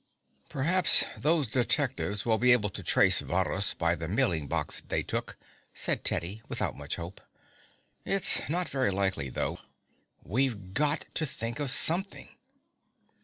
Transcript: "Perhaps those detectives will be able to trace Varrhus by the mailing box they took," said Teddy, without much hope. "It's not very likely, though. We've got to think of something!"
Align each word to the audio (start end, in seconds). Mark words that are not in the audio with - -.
"Perhaps 0.49 1.03
those 1.15 1.47
detectives 1.51 2.25
will 2.25 2.39
be 2.39 2.53
able 2.53 2.71
to 2.71 2.81
trace 2.81 3.21
Varrhus 3.21 3.75
by 3.75 3.93
the 3.93 4.07
mailing 4.07 4.47
box 4.47 4.81
they 4.87 5.03
took," 5.03 5.37
said 5.75 6.03
Teddy, 6.03 6.41
without 6.47 6.75
much 6.75 6.95
hope. 6.95 7.21
"It's 8.03 8.49
not 8.49 8.67
very 8.67 8.89
likely, 8.89 9.29
though. 9.29 9.59
We've 10.23 10.73
got 10.73 11.05
to 11.13 11.25
think 11.27 11.59
of 11.59 11.69
something!" 11.69 12.29